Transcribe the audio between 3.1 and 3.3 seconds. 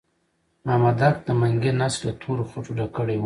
وو.